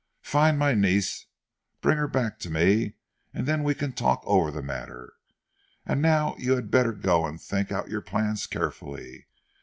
[0.23, 1.27] Find my niece,
[1.79, 2.95] bring her back to me,
[3.35, 5.13] and then we can talk over the matter.
[5.85, 9.27] And now you had better go and think out your plans carefully.